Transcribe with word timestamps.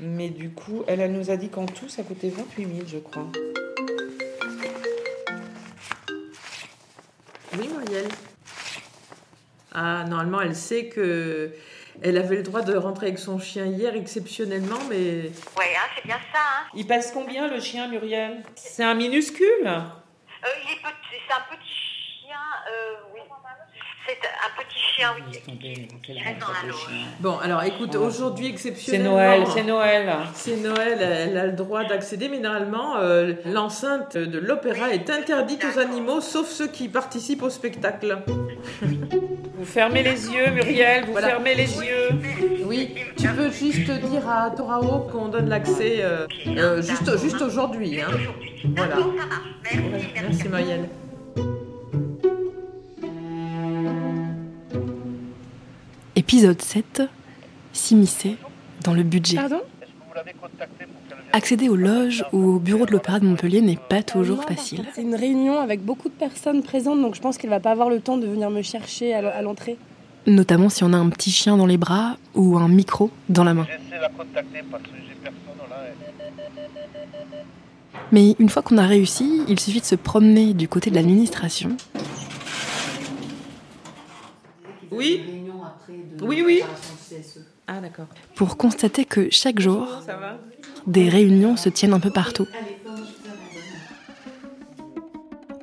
Mais 0.00 0.30
du 0.30 0.50
coup, 0.50 0.82
elle, 0.86 1.00
elle 1.00 1.12
nous 1.12 1.30
a 1.30 1.36
dit 1.36 1.50
qu'en 1.50 1.66
tout, 1.66 1.88
ça 1.88 2.02
coûtait 2.02 2.30
28 2.30 2.64
000, 2.64 2.86
je 2.86 2.98
crois. 2.98 3.26
Oui, 7.58 7.68
Muriel. 7.68 8.08
Ah, 9.72 10.04
normalement, 10.08 10.40
elle 10.40 10.56
sait 10.56 10.88
que 10.88 11.52
elle 12.02 12.16
avait 12.16 12.36
le 12.36 12.42
droit 12.42 12.62
de 12.62 12.74
rentrer 12.74 13.08
avec 13.08 13.18
son 13.18 13.38
chien 13.38 13.66
hier 13.66 13.94
exceptionnellement, 13.94 14.78
mais 14.88 15.30
Ouais, 15.58 15.76
hein, 15.76 15.88
c'est 15.94 16.06
bien 16.06 16.18
ça. 16.32 16.38
Hein. 16.38 16.66
Il 16.74 16.86
passe 16.86 17.12
combien 17.12 17.48
le 17.48 17.60
chien, 17.60 17.88
Muriel? 17.88 18.42
C'est 18.54 18.84
un 18.84 18.94
minuscule? 18.94 19.66
Euh, 19.66 20.48
il 20.64 20.72
est 20.72 20.76
petit, 20.76 21.20
c'est 21.28 21.34
un 21.34 21.56
petit 21.56 22.24
chien. 22.24 22.38
Euh, 22.72 22.94
oui. 23.12 23.20
C'est 24.06 24.16
un 24.26 24.62
petit 24.62 24.78
chien, 24.96 25.08
oui. 25.16 25.38
qui 26.02 26.12
reste 26.14 26.40
dans 26.40 26.46
la 26.48 26.68
loge. 26.68 26.88
bon. 27.20 27.38
Alors, 27.38 27.62
écoute, 27.62 27.94
aujourd'hui 27.94 28.46
C'est 28.56 28.68
exceptionnellement, 28.70 29.14
Noël, 29.16 29.44
c'est 29.52 29.62
Noël. 29.62 30.12
C'est 30.34 30.56
Noël, 30.56 30.98
elle 31.00 31.38
a 31.38 31.46
le 31.46 31.52
droit 31.52 31.84
d'accéder, 31.84 32.28
mais 32.28 32.38
normalement, 32.38 32.96
euh, 32.96 33.34
l'enceinte 33.44 34.16
de 34.16 34.38
l'opéra 34.38 34.90
est 34.92 35.10
interdite 35.10 35.64
aux 35.64 35.78
animaux, 35.78 36.20
sauf 36.20 36.48
ceux 36.48 36.66
qui 36.68 36.88
participent 36.88 37.42
au 37.42 37.50
spectacle. 37.50 38.18
Vous 38.80 39.64
fermez 39.66 40.02
les 40.02 40.28
yeux, 40.30 40.50
Muriel, 40.50 41.04
vous 41.04 41.12
Voilà. 41.12 41.28
fermez 41.28 41.54
les 41.54 41.76
yeux. 41.78 42.08
Oui, 42.64 42.94
tu 43.18 43.28
peux 43.28 43.50
juste 43.50 43.90
dire 43.90 44.28
à 44.28 44.50
Torao 44.50 45.00
qu'on 45.10 45.28
donne 45.28 45.48
l'accès 45.48 45.98
euh, 46.00 46.26
euh, 46.46 46.82
juste, 46.82 47.18
juste 47.18 47.42
aujourd'hui. 47.42 48.00
Hein. 48.00 48.08
Voilà. 48.76 48.96
Merci 50.22 50.48
Muriel. 50.48 50.88
Épisode 56.32 56.62
7. 56.62 57.02
S'immiscer 57.72 58.36
dans 58.84 58.94
le 58.94 59.02
budget. 59.02 59.34
Pardon? 59.34 59.62
Accéder 61.32 61.68
aux 61.68 61.74
loges 61.74 62.24
ou 62.32 62.52
au 62.52 62.58
bureau 62.60 62.86
de 62.86 62.92
l'Opéra 62.92 63.18
de 63.18 63.26
Montpellier 63.26 63.60
n'est 63.60 63.74
pas 63.74 64.04
toujours 64.04 64.44
facile. 64.44 64.84
C'est 64.94 65.02
une 65.02 65.16
réunion 65.16 65.58
avec 65.58 65.84
beaucoup 65.84 66.08
de 66.08 66.14
personnes 66.14 66.62
présentes, 66.62 67.02
donc 67.02 67.16
je 67.16 67.20
pense 67.20 67.36
qu'elle 67.36 67.50
va 67.50 67.58
pas 67.58 67.72
avoir 67.72 67.90
le 67.90 67.98
temps 67.98 68.16
de 68.16 68.28
venir 68.28 68.48
me 68.48 68.62
chercher 68.62 69.12
à 69.12 69.42
l'entrée. 69.42 69.76
Notamment 70.28 70.68
si 70.68 70.84
on 70.84 70.92
a 70.92 70.96
un 70.96 71.08
petit 71.08 71.32
chien 71.32 71.56
dans 71.56 71.66
les 71.66 71.78
bras 71.78 72.16
ou 72.36 72.56
un 72.58 72.68
micro 72.68 73.10
dans 73.28 73.42
la 73.42 73.52
main. 73.52 73.66
Mais 78.12 78.36
une 78.38 78.48
fois 78.48 78.62
qu'on 78.62 78.78
a 78.78 78.86
réussi, 78.86 79.42
il 79.48 79.58
suffit 79.58 79.80
de 79.80 79.84
se 79.84 79.96
promener 79.96 80.54
du 80.54 80.68
côté 80.68 80.90
de 80.90 80.94
l'administration 80.94 81.70
Oui 85.00 85.22
Oui, 86.22 86.42
oui. 86.44 86.62
Ah, 87.66 87.80
d'accord. 87.80 88.06
pour 88.34 88.56
constater 88.56 89.04
que 89.04 89.28
chaque 89.30 89.60
jour, 89.60 89.86
Ça 90.04 90.16
va 90.16 90.38
des 90.86 91.08
réunions 91.08 91.56
se 91.56 91.68
tiennent 91.68 91.92
un 91.94 92.00
peu 92.00 92.10
partout. 92.10 92.46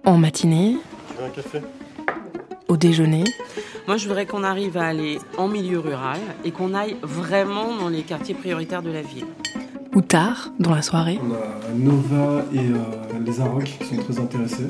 En 0.06 0.18
matinée, 0.18 0.78
Tu 1.10 1.18
veux 1.18 1.26
un 1.26 1.30
café? 1.30 1.62
au 2.68 2.78
déjeuner, 2.78 3.24
Moi, 3.88 3.98
je 3.98 4.08
voudrais 4.08 4.26
qu'on 4.26 4.44
arrive 4.44 4.78
à 4.78 4.88
aller 4.88 5.20
en 5.38 5.48
milieu 5.48 5.80
rural 5.80 6.20
et 6.44 6.52
qu'on 6.52 6.74
aille 6.74 6.98
vraiment 7.02 7.76
dans 7.76 7.90
les 7.90 8.02
quartiers 8.04 8.36
prioritaires 8.36 8.82
de 8.82 8.92
la 8.92 9.02
ville. 9.02 9.26
ou 9.96 10.02
tard 10.02 10.52
dans 10.60 10.74
la 10.76 10.82
soirée, 10.82 11.20
On 11.22 11.34
a 11.34 11.74
Nova 11.74 12.46
et 12.54 12.60
euh, 12.60 13.20
les 13.26 13.40
Arocs 13.42 13.64
qui 13.80 13.86
sont 13.96 14.02
très 14.04 14.20
intéressés. 14.20 14.68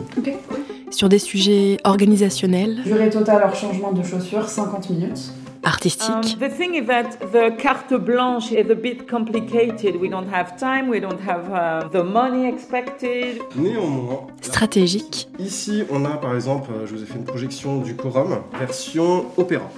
Sur 0.91 1.09
des 1.09 1.19
sujets 1.19 1.77
organisationnels, 1.83 2.81
Durée 2.83 3.09
totale 3.09 3.43
hors 3.45 3.55
changement 3.55 3.91
de 3.91 4.03
chaussures, 4.03 4.47
50 4.49 4.89
minutes. 4.89 5.31
artistiques, 5.63 6.07
Um, 6.09 6.39
the 6.39 6.49
thing 6.55 6.75
is 6.75 6.85
that 6.85 7.17
the 7.33 7.55
carte 7.57 7.93
blanche 7.93 8.51
is 8.53 8.71
a 8.71 8.75
bit 8.75 9.05
complicated. 9.09 9.95
We 9.99 10.09
don't 10.09 10.27
have 10.33 10.55
time, 10.57 10.87
we 10.89 11.01
don't 11.01 11.19
have 11.27 11.49
uh, 11.51 11.89
the 11.91 12.03
money 12.03 12.47
expected. 12.47 13.39
Néanmoins, 13.55 14.27
stratégiques 14.41 15.27
ici 15.39 15.83
on 15.89 16.05
a 16.05 16.11
par 16.17 16.35
exemple, 16.35 16.69
euh, 16.73 16.85
je 16.87 16.95
vous 16.95 17.03
ai 17.03 17.05
fait 17.05 17.17
une 17.17 17.25
projection 17.25 17.81
du 17.81 17.95
Corum, 17.95 18.37
version 18.57 19.25
opéra. 19.35 19.69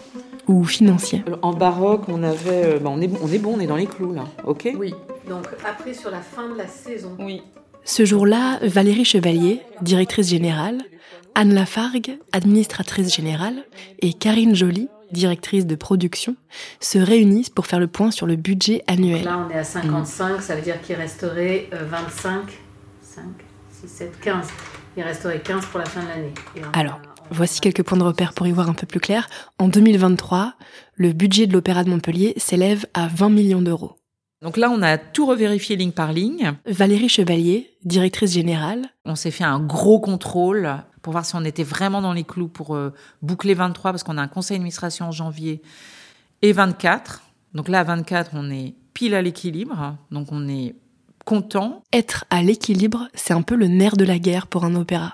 ou 0.48 0.64
financiers. 0.64 1.24
Euh, 1.28 1.36
En 1.42 1.54
baroque, 1.54 2.04
on 2.08 2.22
avait. 2.24 2.66
euh, 2.66 2.80
bah, 2.80 2.90
on, 2.94 3.02
est, 3.02 3.08
bon- 3.08 3.20
on 3.24 3.32
est 3.32 3.40
bon, 3.40 3.54
on 3.58 3.60
est 3.60 3.68
dans 3.68 3.76
les 3.78 3.88
clous 3.88 4.14
là, 4.14 4.26
ok? 4.46 4.70
Oui, 4.78 4.94
donc 5.28 5.46
après 5.68 5.94
sur 5.96 6.12
la 6.12 6.20
fin 6.22 6.50
de 6.50 6.56
la 6.58 6.68
saison. 6.68 7.16
Oui. 7.20 7.42
Ce 7.90 8.06
jour-là, 8.06 8.60
Valérie 8.62 9.04
Chevalier, 9.04 9.64
directrice 9.82 10.30
générale, 10.30 10.78
Anne 11.34 11.56
Lafargue, 11.56 12.20
administratrice 12.34 13.12
générale, 13.12 13.66
et 13.98 14.14
Karine 14.14 14.54
Joly, 14.56 14.90
directrice 15.12 15.66
de 15.66 15.74
production, 15.74 16.36
se 16.80 17.00
réunissent 17.00 17.50
pour 17.50 17.66
faire 17.66 17.80
le 17.80 17.88
point 17.88 18.12
sur 18.12 18.28
le 18.28 18.36
budget 18.36 18.84
annuel. 18.86 19.24
Là 19.24 19.44
on 19.44 19.52
est 19.52 19.58
à 19.58 19.64
55, 19.64 20.40
ça 20.40 20.56
veut 20.56 20.62
dire 20.62 20.80
qu'il 20.82 20.98
resterait 20.98 21.68
euh, 21.74 21.84
25, 21.90 22.44
5, 23.02 23.24
6, 23.82 23.88
7, 23.88 24.20
15. 24.22 24.48
Il 24.96 25.02
resterait 25.02 25.40
15 25.40 25.66
pour 25.66 25.80
la 25.80 25.88
fin 25.88 26.04
de 26.04 26.10
l'année. 26.10 26.34
Alors, 26.74 27.00
on 27.32 27.34
Voici 27.34 27.60
quelques 27.60 27.82
points 27.82 27.98
de 27.98 28.04
repère 28.04 28.34
pour 28.34 28.46
y 28.46 28.52
voir 28.52 28.70
un 28.70 28.74
peu 28.74 28.86
plus 28.86 29.00
clair. 29.00 29.28
En 29.58 29.68
2023, 29.68 30.54
le 30.94 31.12
budget 31.12 31.48
de 31.48 31.54
l'Opéra 31.54 31.84
de 31.84 31.90
Montpellier 31.90 32.36
s'élève 32.38 32.86
à 32.94 33.08
20 33.08 33.30
millions 33.30 33.64
d'euros. 33.64 33.99
Donc 34.42 34.56
là, 34.56 34.72
on 34.72 34.82
a 34.82 34.98
tout 34.98 35.26
revérifié 35.26 35.76
ligne 35.76 35.92
par 35.92 36.14
ligne. 36.14 36.54
Valérie 36.66 37.10
Chevalier, 37.10 37.72
directrice 37.84 38.34
générale, 38.34 38.90
On 39.06 39.16
s'est 39.16 39.32
fait 39.32 39.44
un 39.44 39.60
gros 39.60 40.00
contrôle 40.00 40.78
pour 41.02 41.12
voir 41.12 41.26
si 41.26 41.36
on 41.36 41.44
était 41.44 41.64
vraiment 41.64 42.02
dans 42.02 42.14
les 42.14 42.24
clous 42.24 42.48
pour 42.48 42.76
euh, 42.76 42.94
boucler 43.22 43.54
23, 43.54 43.92
parce 43.92 44.04
qu'on 44.04 44.18
a 44.18 44.22
un 44.22 44.28
conseil 44.28 44.58
d'administration 44.58 45.08
en 45.08 45.12
janvier, 45.12 45.62
et 46.42 46.52
24. 46.54 47.22
Donc 47.54 47.68
là, 47.68 47.82
à 47.82 47.84
24, 47.84 48.32
on 48.34 48.50
est 48.50 48.76
pile 48.94 49.14
à 49.14 49.22
l'équilibre, 49.22 49.98
donc 50.12 50.32
on 50.32 50.48
est 50.48 50.76
content. 51.26 51.84
être 51.94 52.26
à 52.30 52.42
l'équilibre, 52.42 53.08
c'est 53.14 53.34
un 53.34 53.44
peu 53.44 53.56
le 53.56 53.68
nerf 53.68 53.98
de 53.98 54.06
la 54.06 54.18
guerre 54.20 54.48
pour 54.48 54.66
un 54.66 54.74
opéra. 54.76 55.14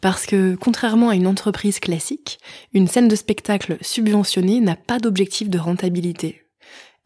Parce 0.00 0.24
que, 0.24 0.54
contrairement 0.54 1.08
à 1.08 1.16
une 1.16 1.26
entreprise 1.26 1.80
classique, 1.80 2.38
une 2.72 2.86
scène 2.86 3.08
de 3.08 3.16
spectacle 3.16 3.76
subventionnée 3.80 4.60
n'a 4.60 4.76
pas 4.76 5.00
d'objectif 5.00 5.50
de 5.50 5.58
rentabilité. 5.58 6.45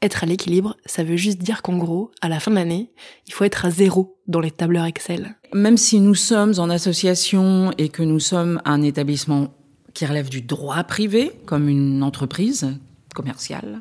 Être 0.02 0.24
à 0.24 0.26
l'équilibre, 0.26 0.76
ça 0.86 1.04
veut 1.04 1.16
juste 1.16 1.38
dire 1.38 1.60
qu'en 1.60 1.76
gros, 1.76 2.10
à 2.22 2.30
la 2.30 2.40
fin 2.40 2.50
de 2.50 2.56
l'année, 2.56 2.90
il 3.26 3.34
faut 3.34 3.44
être 3.44 3.66
à 3.66 3.70
zéro 3.70 4.18
dans 4.26 4.40
les 4.40 4.50
tableurs 4.50 4.86
Excel. 4.86 5.36
Même 5.52 5.76
si 5.76 6.00
nous 6.00 6.14
sommes 6.14 6.54
en 6.56 6.70
association 6.70 7.72
et 7.76 7.90
que 7.90 8.02
nous 8.02 8.20
sommes 8.20 8.62
un 8.64 8.80
établissement 8.80 9.54
qui 9.92 10.06
relève 10.06 10.30
du 10.30 10.40
droit 10.40 10.82
privé, 10.84 11.32
comme 11.44 11.68
une 11.68 12.02
entreprise 12.02 12.78
commerciale, 13.14 13.78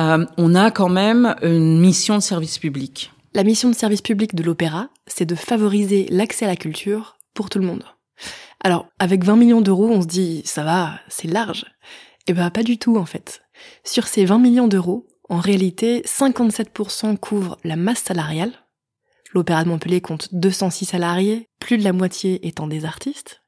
euh, 0.00 0.26
on 0.36 0.54
a 0.56 0.72
quand 0.72 0.88
même 0.88 1.36
une 1.42 1.78
mission 1.78 2.16
de 2.16 2.22
service 2.22 2.58
public. 2.58 3.12
La 3.32 3.44
mission 3.44 3.70
de 3.70 3.74
service 3.76 4.02
public 4.02 4.34
de 4.34 4.42
l'opéra, 4.42 4.88
c'est 5.06 5.26
de 5.26 5.36
favoriser 5.36 6.08
l'accès 6.10 6.46
à 6.46 6.48
la 6.48 6.56
culture 6.56 7.18
pour 7.34 7.50
tout 7.50 7.60
le 7.60 7.66
monde. 7.66 7.84
Alors, 8.64 8.88
avec 8.98 9.24
20 9.24 9.36
millions 9.36 9.60
d'euros, 9.60 9.88
on 9.88 10.02
se 10.02 10.08
dit, 10.08 10.42
ça 10.44 10.64
va, 10.64 10.98
c'est 11.08 11.28
large. 11.28 11.66
Eh 12.26 12.32
ben, 12.32 12.50
pas 12.50 12.64
du 12.64 12.78
tout, 12.78 12.96
en 12.96 13.06
fait. 13.06 13.42
Sur 13.84 14.08
ces 14.08 14.24
20 14.24 14.38
millions 14.38 14.68
d'euros, 14.68 15.06
en 15.30 15.38
réalité, 15.38 16.02
57% 16.02 17.16
couvrent 17.16 17.56
la 17.62 17.76
masse 17.76 18.02
salariale. 18.02 18.52
L'opéra 19.32 19.62
de 19.62 19.68
Montpellier 19.68 20.00
compte 20.00 20.34
206 20.34 20.86
salariés, 20.86 21.48
plus 21.60 21.78
de 21.78 21.84
la 21.84 21.92
moitié 21.92 22.44
étant 22.48 22.66
des 22.66 22.84
artistes. 22.84 23.40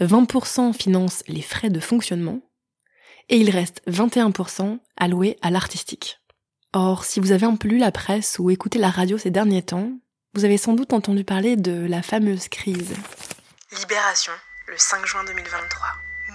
20% 0.00 0.72
financent 0.72 1.22
les 1.28 1.40
frais 1.40 1.70
de 1.70 1.78
fonctionnement. 1.78 2.40
Et 3.28 3.36
il 3.36 3.48
reste 3.48 3.80
21% 3.86 4.80
alloués 4.96 5.38
à 5.40 5.52
l'artistique. 5.52 6.18
Or, 6.72 7.04
si 7.04 7.20
vous 7.20 7.30
avez 7.30 7.46
un 7.46 7.54
peu 7.54 7.68
lu 7.68 7.78
la 7.78 7.92
presse 7.92 8.40
ou 8.40 8.50
écouté 8.50 8.80
la 8.80 8.90
radio 8.90 9.16
ces 9.16 9.30
derniers 9.30 9.62
temps, 9.62 9.92
vous 10.34 10.44
avez 10.44 10.56
sans 10.58 10.72
doute 10.72 10.92
entendu 10.92 11.22
parler 11.22 11.54
de 11.54 11.86
la 11.86 12.02
fameuse 12.02 12.48
crise. 12.48 12.92
Libération, 13.78 14.32
le 14.66 14.76
5 14.76 15.06
juin 15.06 15.22
2023. 15.24 15.86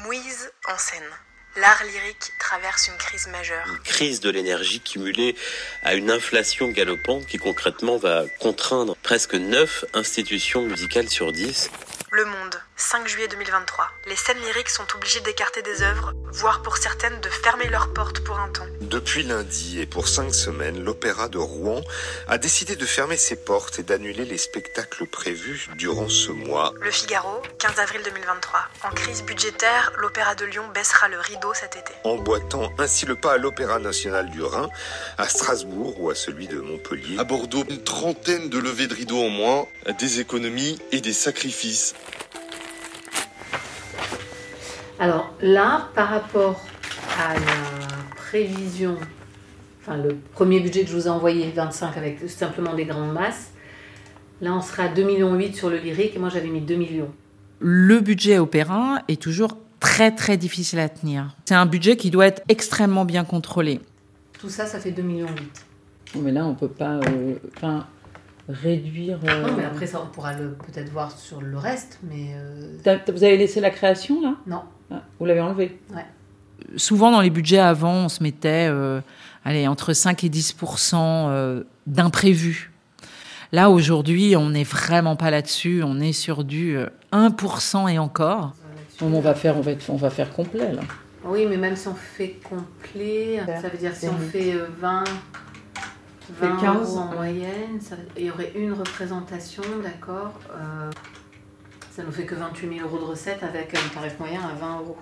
Mouise 0.06 0.52
en 0.70 0.78
scène. 0.78 1.35
L'art 1.58 1.84
lyrique 1.86 2.34
traverse 2.38 2.90
une 2.90 2.98
crise 2.98 3.28
majeure. 3.28 3.66
Une 3.68 3.80
crise 3.80 4.20
de 4.20 4.30
l'énergie 4.30 4.82
cumulée 4.82 5.38
à 5.84 5.96
une 5.96 6.12
inflation 6.12 6.68
galopante 6.68 7.26
qui 7.28 7.38
concrètement 7.38 7.96
va 7.96 8.26
contraindre 8.40 8.98
presque 8.98 9.36
9 9.36 9.86
institutions 9.94 10.64
musicales 10.64 11.08
sur 11.08 11.32
10 11.32 11.70
Le 12.12 12.26
Monde, 12.26 12.56
5 12.78 13.08
juillet 13.08 13.30
2023. 13.30 13.90
Les 14.06 14.18
scènes 14.18 14.38
lyriques 14.40 14.70
sont 14.70 14.86
obligées 14.96 15.22
d'écarter 15.22 15.62
des 15.62 15.82
œuvres, 15.82 16.12
voire 16.34 16.62
pour 16.62 16.76
certaines 16.76 17.22
de 17.22 17.30
fermer 17.30 17.70
leurs 17.70 17.94
portes 17.94 18.20
pour 18.20 18.38
un 18.38 18.50
temps. 18.50 18.66
Depuis 18.82 19.24
lundi 19.24 19.80
et 19.80 19.86
pour 19.86 20.10
cinq 20.10 20.36
semaines, 20.36 20.84
l'Opéra 20.84 21.30
de 21.30 21.38
Rouen 21.38 21.82
a 22.28 22.38
décidé 22.38 22.76
de 22.76 22.86
fermer 22.86 23.16
ses 23.16 23.38
portes 23.38 23.80
et 23.80 23.84
d'annuler 23.84 24.26
les 24.26 24.38
spectacles 24.38 25.08
prévus 25.08 25.70
durant 25.78 26.10
ce 26.10 26.32
mois. 26.32 26.74
Le 26.82 26.92
Figaro, 26.92 27.42
15 27.60 27.80
avril 27.80 28.02
2023. 28.04 28.60
En 28.84 28.90
crise 28.90 29.24
budgétaire, 29.24 29.94
l'Opéra 29.98 30.36
de 30.36 30.44
Lyon 30.44 30.68
baissera 30.74 31.08
le 31.08 31.20
rideau 31.20 31.54
cet 31.54 31.78
été. 31.78 31.94
Emboîtant 32.04 32.74
ainsi 32.78 33.06
le 33.06 33.16
pas 33.16 33.34
à 33.34 33.38
l'Opéra 33.38 33.80
national 33.80 34.30
du 34.32 34.44
Rhin, 34.44 34.68
à 35.18 35.30
Strasbourg 35.30 36.02
ou 36.02 36.10
à 36.10 36.16
celui 36.16 36.50
de 36.50 36.60
Montpellier. 36.60 37.20
À 37.20 37.24
Bordeaux, 37.24 37.64
une 37.70 37.84
trentaine 37.84 38.50
de 38.50 38.60
levées 38.60 38.88
de 38.88 38.96
rideaux 38.96 39.24
en 39.24 39.30
moins, 39.30 39.66
des 39.98 40.20
économies 40.20 40.78
et 40.92 41.00
des 41.00 41.14
sacrifices. 41.14 41.96
Alors 45.00 45.34
là, 45.42 45.90
par 45.94 46.10
rapport 46.10 46.62
à 47.20 47.34
la 47.34 48.16
prévision 48.16 48.98
enfin 49.86 49.98
le 49.98 50.16
premier 50.34 50.60
budget 50.60 50.84
que 50.84 50.90
je 50.90 50.96
vous 50.96 51.08
ai 51.08 51.10
envoyé, 51.10 51.52
25 51.52 51.98
avec 51.98 52.30
simplement 52.30 52.74
des 52.74 52.86
grandes 52.86 53.14
masses. 53.14 53.52
Là, 54.42 54.54
on 54.54 54.62
sera 54.62 54.84
à 54.84 54.88
2,8 54.88 55.06
millions 55.06 55.54
sur 55.54 55.70
le 55.70 55.78
lyrique 55.78 56.16
et 56.16 56.20
moi 56.20 56.30
j'avais 56.30 56.48
mis 56.48 56.62
2 56.62 56.76
millions. 56.76 57.12
Le 57.60 58.00
budget 58.00 58.38
opéra 58.38 59.00
est 59.08 59.22
toujours 59.22 59.58
très 59.80 60.14
très 60.14 60.38
difficile 60.38 60.80
à 60.80 60.90
tenir. 60.90 61.36
C'est 61.46 61.56
un 61.56 61.66
budget 61.66 61.96
qui 61.96 62.10
doit 62.10 62.28
être 62.28 62.42
extrêmement 62.50 63.06
bien 63.06 63.24
contrôlé. 63.24 63.80
Tout 64.40 64.50
ça, 64.50 64.66
ça 64.66 64.80
fait 64.80 64.92
2,8 64.92 65.02
millions. 65.04 65.28
Mais 66.18 66.32
là, 66.32 66.46
on 66.46 66.56
peut 66.56 66.68
pas 66.68 67.00
euh, 67.00 67.36
réduire. 68.48 69.20
euh, 69.28 69.42
Non, 69.48 69.54
mais 69.58 69.66
après 69.66 69.88
ça, 69.88 70.02
on 70.04 70.08
pourra 70.08 70.34
peut-être 70.34 70.90
voir 70.92 71.12
sur 71.12 71.42
le 71.42 71.58
reste, 71.58 72.00
mais 72.04 72.34
euh, 72.36 72.78
Vous 73.14 73.24
avez 73.24 73.38
laissé 73.38 73.60
la 73.62 73.70
création 73.70 74.22
là? 74.22 74.36
Non. 74.48 74.62
Ah, 74.92 75.02
Vous 75.20 75.26
l'avez 75.26 75.42
enlevé 75.42 75.80
Ouais. 75.94 76.06
Souvent 76.78 77.12
dans 77.12 77.22
les 77.22 77.30
budgets 77.30 77.60
avant, 77.60 77.94
on 78.06 78.10
se 78.10 78.24
mettait 78.24 78.68
euh, 78.70 79.02
allez, 79.44 79.68
entre 79.68 79.94
5 79.94 80.24
et 80.24 80.30
10% 80.30 80.96
euh, 80.96 81.64
d'imprévus. 81.86 82.72
Là 83.52 83.70
aujourd'hui, 83.70 84.36
on 84.36 84.50
n'est 84.50 84.64
vraiment 84.64 85.16
pas 85.16 85.30
là-dessus, 85.32 85.84
on 85.84 86.00
est 86.00 86.14
sur 86.14 86.44
du 86.44 86.78
euh, 86.78 86.88
1% 87.14 87.90
et 87.94 88.00
encore. 88.00 88.54
on 89.02 89.20
va 89.20 89.34
faire 89.36 89.58
on 89.58 89.62
va, 89.62 89.72
être- 89.72 89.90
on 89.90 89.96
va 89.98 90.10
faire 90.10 90.32
complet 90.34 90.72
là. 90.74 90.82
Oui, 91.28 91.46
mais 91.50 91.58
même 91.58 91.76
si 91.76 91.88
on 91.88 91.96
fait 91.96 92.38
complet, 92.48 93.42
ça 93.62 93.68
veut 93.70 93.78
dire 93.78 93.94
si 93.96 94.08
on 94.08 94.18
fait 94.18 94.54
euh, 94.54 94.68
20, 94.80 95.04
fait 96.34 96.48
20 96.48 96.58
15, 96.58 96.90
euros 96.90 96.98
en 97.00 97.14
moyenne, 97.16 97.80
ça- 97.82 97.96
il 98.18 98.26
y 98.26 98.32
aurait 98.32 98.52
une 98.56 98.74
représentation, 98.74 99.64
d'accord 99.84 100.34
euh, 100.52 100.90
Ça 101.92 102.04
nous 102.04 102.12
fait 102.12 102.26
que 102.26 102.36
28 102.36 102.78
000 102.78 102.88
euros 102.88 102.98
de 103.00 103.04
recettes 103.10 103.42
avec 103.44 103.74
un 103.74 103.94
tarif 103.94 104.20
moyen 104.20 104.42
à 104.42 104.54
20 104.54 104.80
euros. 104.80 104.98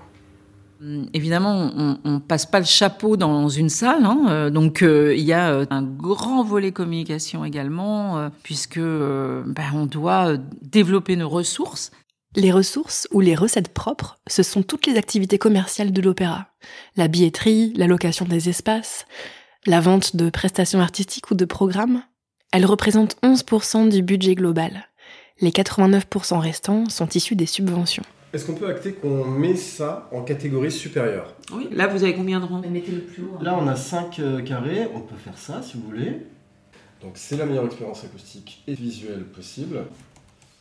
Hum, 0.81 1.07
Évidemment, 1.13 1.71
on, 1.75 1.97
on 2.03 2.19
passe 2.19 2.45
pas 2.45 2.59
le 2.59 2.65
chapeau 2.65 3.17
dans 3.17 3.49
une 3.49 3.69
salle, 3.69 4.05
hein, 4.05 4.25
euh, 4.29 4.49
donc 4.51 4.81
euh, 4.83 5.15
il 5.15 5.23
y 5.23 5.33
a 5.33 5.51
euh, 5.53 5.65
un 5.71 5.81
grand 5.81 6.43
volet 6.43 6.71
communication 6.71 7.45
également, 7.45 8.17
euh, 8.19 8.29
puisque 8.43 8.77
euh, 8.77 9.43
ben, 9.47 9.71
on 9.73 9.85
doit 9.87 10.33
développer 10.61 11.15
nos 11.15 11.29
ressources. 11.29 11.91
Les 12.35 12.51
ressources 12.51 13.07
ou 13.11 13.19
les 13.21 13.35
recettes 13.35 13.73
propres, 13.73 14.17
ce 14.27 14.41
sont 14.43 14.63
toutes 14.63 14.85
les 14.87 14.97
activités 14.97 15.37
commerciales 15.37 15.91
de 15.93 16.01
l'opéra. 16.01 16.47
La 16.95 17.07
billetterie, 17.07 17.73
la 17.75 17.85
location 17.87 18.25
des 18.25 18.49
espaces, 18.49 19.05
la 19.65 19.79
vente 19.79 20.15
de 20.15 20.29
prestations 20.29 20.81
artistiques 20.81 21.31
ou 21.31 21.35
de 21.35 21.45
programmes. 21.45 22.03
Elles 22.51 22.65
représentent 22.65 23.17
11% 23.23 23.89
du 23.89 24.01
budget 24.01 24.35
global. 24.35 24.87
Les 25.41 25.49
89% 25.51 26.37
restants 26.37 26.87
sont 26.89 27.07
issus 27.09 27.35
des 27.35 27.45
subventions. 27.45 28.03
Est-ce 28.33 28.45
qu'on 28.45 28.55
peut 28.55 28.67
acter 28.69 28.93
qu'on 28.93 29.25
met 29.25 29.55
ça 29.55 30.09
en 30.11 30.21
catégorie 30.23 30.71
supérieure? 30.71 31.35
Oui, 31.53 31.67
là 31.71 31.87
vous 31.87 32.03
avez 32.03 32.15
combien 32.15 32.39
de 32.39 32.45
rangs? 32.45 32.61
Mais 32.61 32.69
mettez-le 32.69 33.01
plus 33.01 33.23
haut. 33.23 33.37
hein. 33.39 33.43
Là, 33.43 33.57
on 33.59 33.67
a 33.67 33.75
5 33.75 34.19
carrés, 34.45 34.87
on 34.93 35.01
peut 35.01 35.15
faire 35.15 35.37
ça 35.37 35.61
si 35.61 35.77
vous 35.77 35.83
voulez. 35.83 36.25
Donc, 37.01 37.13
c'est 37.15 37.37
la 37.37 37.45
meilleure 37.45 37.65
expérience 37.65 38.03
acoustique 38.03 38.63
et 38.67 38.73
visuelle 38.73 39.23
possible. 39.25 39.85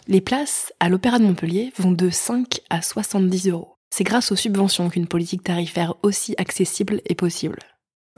Les 0.09 0.21
places 0.21 0.73
à 0.81 0.89
l'Opéra 0.89 1.19
de 1.19 1.25
Montpellier 1.25 1.73
vont 1.79 1.93
de 1.93 2.11
5 2.11 2.61
à 2.69 2.83
70 2.83 3.49
euros. 3.49 3.75
C'est 3.91 4.05
grâce 4.05 4.33
aux 4.33 4.37
subventions 4.37 4.89
qu'une 4.91 5.07
politique 5.07 5.45
tarifaire 5.45 5.95
aussi 6.03 6.35
accessible 6.39 7.01
est 7.07 7.15
possible. 7.15 7.59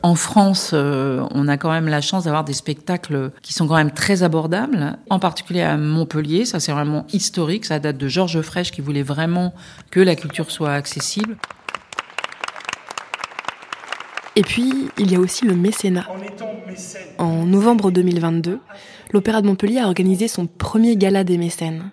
En 0.04 0.16
France, 0.16 0.72
euh, 0.74 1.26
on 1.30 1.48
a 1.48 1.56
quand 1.56 1.70
même 1.70 1.88
la 1.88 2.02
chance 2.02 2.24
d'avoir 2.24 2.44
des 2.44 2.52
spectacles 2.52 3.30
qui 3.40 3.54
sont 3.54 3.66
quand 3.66 3.76
même 3.76 3.90
très 3.90 4.22
abordables, 4.22 4.98
en 5.08 5.18
particulier 5.18 5.62
à 5.62 5.78
Montpellier. 5.78 6.44
Ça, 6.44 6.60
c'est 6.60 6.72
vraiment 6.72 7.06
historique. 7.10 7.64
Ça 7.64 7.78
date 7.78 7.96
de 7.96 8.06
Georges 8.06 8.42
Frêche 8.42 8.70
qui 8.70 8.82
voulait 8.82 9.02
vraiment 9.02 9.54
que 9.90 10.00
la 10.00 10.14
culture 10.14 10.50
soit 10.50 10.74
accessible. 10.74 11.38
Et 14.36 14.42
puis, 14.42 14.90
il 14.98 15.10
y 15.10 15.16
a 15.16 15.20
aussi 15.20 15.46
le 15.46 15.54
mécénat. 15.54 16.06
En 17.16 17.46
novembre 17.46 17.90
2022, 17.90 18.60
l'Opéra 19.10 19.40
de 19.40 19.46
Montpellier 19.46 19.78
a 19.78 19.86
organisé 19.86 20.28
son 20.28 20.46
premier 20.46 20.98
gala 20.98 21.24
des 21.24 21.38
mécènes. 21.38 21.92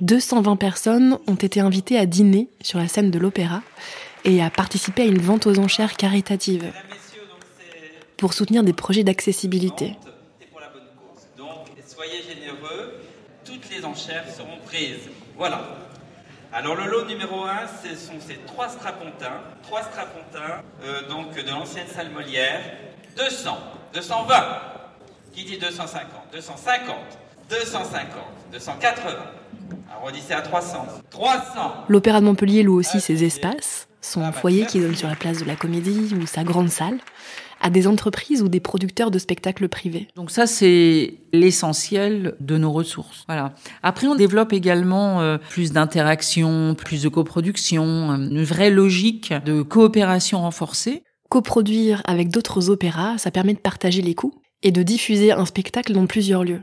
220 0.00 0.56
personnes 0.56 1.18
ont 1.26 1.34
été 1.34 1.60
invitées 1.60 1.98
à 1.98 2.06
dîner 2.06 2.48
sur 2.62 2.78
la 2.78 2.88
scène 2.88 3.10
de 3.10 3.18
l'opéra 3.18 3.62
et 4.24 4.42
à 4.42 4.50
participer 4.50 5.02
à 5.02 5.06
une 5.06 5.20
vente 5.20 5.46
aux 5.46 5.58
enchères 5.58 5.96
caritative 5.96 6.72
pour 8.16 8.34
soutenir 8.34 8.62
des 8.62 8.72
projets 8.72 9.04
d'accessibilité. 9.04 9.96
Donc, 11.36 11.48
soyez 11.86 12.22
généreux, 12.22 13.00
toutes 13.44 13.68
les 13.70 13.84
enchères 13.84 14.28
seront 14.28 14.58
prises. 14.66 15.08
Voilà. 15.36 15.78
Alors, 16.52 16.74
le 16.74 16.90
lot 16.90 17.06
numéro 17.06 17.44
1, 17.44 17.48
ce 17.82 17.96
sont 17.96 18.20
ces 18.20 18.36
trois 18.46 18.68
strapontins. 18.68 19.40
Trois 19.62 19.82
strapontins, 19.82 20.62
euh, 20.82 21.08
donc 21.08 21.34
de 21.34 21.50
l'ancienne 21.50 21.86
salle 21.86 22.10
Molière. 22.10 22.60
200, 23.16 23.56
220. 23.94 24.34
Qui 25.32 25.44
dit 25.44 25.58
250 25.58 26.20
250, 26.32 26.96
250, 27.48 28.08
280. 28.52 29.16
Arrondissez 29.92 30.32
à 30.32 30.42
300. 30.42 30.86
300. 31.10 31.84
L'Opéra 31.88 32.20
de 32.20 32.26
Montpellier 32.26 32.62
loue 32.62 32.78
aussi 32.78 33.00
ses 33.00 33.24
espaces, 33.24 33.88
son 34.00 34.30
foyer 34.32 34.66
qui 34.66 34.80
donne 34.80 34.94
sur 34.94 35.08
la 35.08 35.16
place 35.16 35.38
de 35.38 35.44
la 35.44 35.56
Comédie 35.56 36.14
ou 36.20 36.26
sa 36.26 36.44
grande 36.44 36.68
salle, 36.68 36.98
à 37.60 37.70
des 37.70 37.86
entreprises 37.86 38.42
ou 38.42 38.48
des 38.48 38.60
producteurs 38.60 39.10
de 39.10 39.18
spectacles 39.18 39.68
privés. 39.68 40.08
Donc 40.16 40.30
ça, 40.30 40.46
c'est 40.46 41.14
l'essentiel 41.32 42.34
de 42.40 42.56
nos 42.56 42.72
ressources. 42.72 43.24
Voilà. 43.26 43.54
Après, 43.82 44.06
on 44.06 44.14
développe 44.14 44.52
également 44.52 45.20
euh, 45.20 45.36
plus 45.36 45.72
d'interaction, 45.72 46.74
plus 46.74 47.02
de 47.02 47.08
coproduction, 47.08 48.12
euh, 48.12 48.16
une 48.16 48.42
vraie 48.42 48.70
logique 48.70 49.34
de 49.44 49.62
coopération 49.62 50.40
renforcée. 50.40 51.02
Coproduire 51.28 52.02
avec 52.06 52.30
d'autres 52.30 52.70
opéras, 52.70 53.18
ça 53.18 53.30
permet 53.30 53.54
de 53.54 53.58
partager 53.58 54.02
les 54.02 54.14
coûts 54.14 54.34
et 54.62 54.72
de 54.72 54.82
diffuser 54.82 55.32
un 55.32 55.46
spectacle 55.46 55.92
dans 55.92 56.06
plusieurs 56.06 56.44
lieux. 56.44 56.62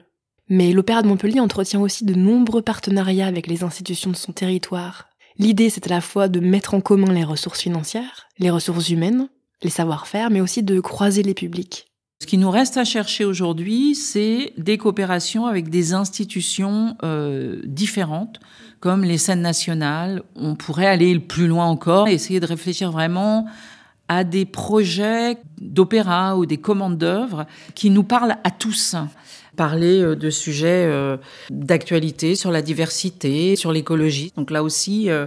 Mais 0.50 0.72
l'Opéra 0.72 1.02
de 1.02 1.08
Montpellier 1.08 1.40
entretient 1.40 1.82
aussi 1.82 2.06
de 2.06 2.14
nombreux 2.14 2.62
partenariats 2.62 3.28
avec 3.28 3.48
les 3.48 3.64
institutions 3.64 4.12
de 4.12 4.16
son 4.16 4.32
territoire. 4.32 5.07
L'idée, 5.40 5.70
c'est 5.70 5.86
à 5.88 5.90
la 5.90 6.02
fois 6.02 6.28
de 6.28 6.40
mettre 6.40 6.74
en 6.74 6.82
commun 6.82 7.12
les 7.12 7.24
ressources 7.24 7.62
financières, 7.62 8.28
les 8.40 8.50
ressources 8.50 8.90
humaines, 8.90 9.30
les 9.64 9.70
savoir-faire, 9.70 10.30
mais 10.30 10.42
aussi 10.42 10.64
de 10.64 10.80
croiser 10.80 11.24
les 11.24 11.34
publics. 11.34 11.88
Ce 12.20 12.26
qui 12.26 12.40
nous 12.40 12.50
reste 12.50 12.78
à 12.78 12.84
chercher 12.84 13.26
aujourd'hui, 13.26 13.94
c'est 13.94 14.54
des 14.58 14.80
coopérations 14.80 15.46
avec 15.46 15.70
des 15.70 15.94
institutions 15.94 16.98
euh, 17.04 17.62
différentes, 17.64 18.40
comme 18.80 19.04
les 19.04 19.20
scènes 19.20 19.42
nationales. 19.42 20.24
On 20.36 20.56
pourrait 20.56 20.88
aller 20.88 21.20
plus 21.20 21.48
loin 21.48 21.66
encore, 21.66 22.08
essayer 22.08 22.40
de 22.40 22.48
réfléchir 22.48 22.92
vraiment 22.92 23.46
à 24.10 24.24
des 24.24 24.46
projets 24.46 25.38
d'opéra 25.60 26.38
ou 26.38 26.46
des 26.46 26.58
commandes 26.58 26.98
d'œuvres 26.98 27.46
qui 27.76 27.90
nous 27.90 28.04
parlent 28.04 28.38
à 28.44 28.52
tous. 28.52 28.96
Parler 29.56 30.02
euh, 30.02 30.16
de 30.16 30.30
sujets 30.30 30.86
euh, 30.86 31.18
d'actualité 31.50 32.36
sur 32.36 32.52
la 32.52 32.62
diversité, 32.62 33.56
sur 33.56 33.72
l'écologie. 33.72 34.32
Donc 34.38 34.52
là 34.52 34.62
aussi, 34.62 35.10
euh, 35.10 35.26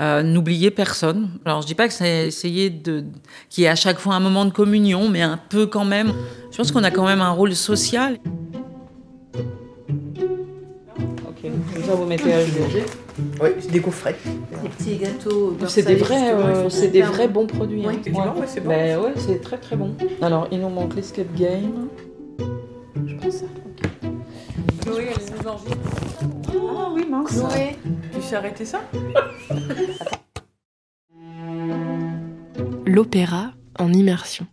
euh, 0.00 0.22
n'oubliez 0.22 0.70
personne. 0.70 1.30
Alors 1.44 1.62
je 1.62 1.66
dis 1.66 1.74
pas 1.74 1.86
que 1.88 1.94
c'est 1.94 2.28
essayer 2.28 2.70
de 2.70 3.04
qu'il 3.50 3.64
y 3.64 3.66
ait 3.66 3.70
à 3.70 3.76
chaque 3.76 3.98
fois 3.98 4.14
un 4.14 4.20
moment 4.20 4.44
de 4.44 4.52
communion, 4.52 5.08
mais 5.08 5.22
un 5.22 5.36
peu 5.36 5.66
quand 5.66 5.84
même. 5.84 6.12
Je 6.50 6.56
pense 6.56 6.72
qu'on 6.72 6.84
a 6.84 6.90
quand 6.90 7.06
même 7.06 7.20
un 7.20 7.30
rôle 7.30 7.54
social. 7.54 8.18
Ok, 11.28 11.42
comme 11.42 11.84
ça 11.84 11.94
vous 11.94 12.06
mettez 12.06 12.32
à 12.32 12.44
jour. 12.46 12.66
Oui, 13.42 13.50
c'est 13.60 13.72
des. 13.72 13.82
Des 14.62 14.68
petits 14.68 14.96
gâteaux. 14.96 15.56
C'est 15.66 15.82
des 15.82 15.94
vrais, 15.96 16.32
euh, 16.34 16.68
c'est 16.68 16.88
des 16.88 17.02
vrais 17.02 17.28
bons. 17.28 17.46
produits. 17.46 17.80
Oui, 17.80 17.86
hein. 17.86 17.90
effectivement, 17.92 18.34
ouais, 18.36 18.46
c'est 18.46 18.60
bon. 18.60 18.68
Ben 18.68 18.98
ouais, 19.00 19.12
c'est 19.16 19.40
très 19.40 19.58
très 19.58 19.76
bon. 19.76 19.94
Alors 20.22 20.48
il 20.50 20.60
nous 20.60 20.68
manque 20.68 20.94
l'escape 20.94 21.32
game. 21.34 21.88
Je 23.06 23.14
pense 23.16 23.34
ça. 23.34 23.46
Chloé, 24.82 25.08
elle 25.10 25.36
nous 25.36 25.48
enregistre. 25.48 25.78
Ah 26.78 26.90
oui, 26.92 27.06
mince. 27.08 27.38
Chloé, 27.38 27.76
tu 28.14 28.22
sais 28.22 28.36
arrêter 28.36 28.64
ça? 28.64 28.80
L'opéra 32.86 33.52
en 33.78 33.92
immersion. 33.92 34.46